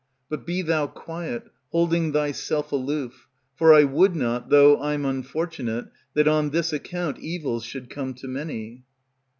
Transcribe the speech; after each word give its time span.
But 0.29 0.47
be 0.47 0.63
thou 0.63 0.87
quiet, 0.87 1.51
holding 1.71 2.11
thyself 2.11 2.71
aloof, 2.71 3.27
For 3.55 3.71
I 3.71 3.83
would 3.83 4.15
not, 4.15 4.49
though 4.49 4.81
I'm 4.81 5.05
unfortunate, 5.05 5.89
that 6.15 6.27
on 6.27 6.49
this 6.49 6.73
account 6.73 7.19
Evils 7.19 7.63
should 7.63 7.87
come 7.87 8.15
to 8.15 8.27
many. 8.27 8.81